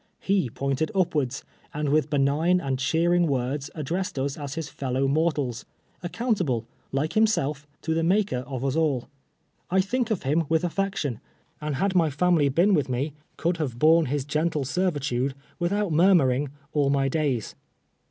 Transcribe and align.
lie 0.27 0.47
pointed 0.55 0.89
upwards, 0.95 1.43
and 1.75 1.89
with 1.89 2.09
benign 2.09 2.59
and 2.59 2.79
cheering 2.79 3.27
words 3.27 3.69
ad 3.75 3.85
dressed 3.85 4.17
us 4.17 4.35
as 4.35 4.55
his 4.55 4.67
fellow 4.67 5.07
mortals, 5.07 5.63
accountable, 6.01 6.65
like 6.91 7.13
himself, 7.13 7.67
to 7.83 7.93
the 7.93 8.01
MaKer 8.01 8.39
of 8.47 8.65
us 8.65 8.75
all. 8.75 9.09
I 9.69 9.79
think 9.79 10.09
of 10.09 10.23
him 10.23 10.45
with 10.49 10.63
affection, 10.63 11.19
and 11.61 11.75
had 11.75 11.93
my 11.93 12.09
lamily 12.09 12.49
been 12.49 12.73
with 12.73 12.89
me, 12.89 13.13
could 13.37 13.59
104: 13.59 13.59
TWELVE 13.59 13.59
TEARS 13.59 13.61
A 13.61 13.61
SLAVE. 13.77 13.93
have 13.93 13.95
Lome 13.95 14.11
his 14.11 14.25
gentle 14.25 14.65
servitude, 14.65 15.35
witliont 15.61 15.91
miirmiinng, 15.91 16.49
all 16.73 16.89
my 16.89 17.07
days. 17.07 17.53